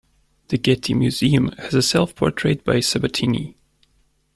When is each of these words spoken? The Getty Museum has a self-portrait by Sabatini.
The 0.47 0.57
Getty 0.57 0.95
Museum 0.95 1.49
has 1.59 1.75
a 1.75 1.81
self-portrait 1.83 2.65
by 2.65 2.79
Sabatini. 2.79 3.55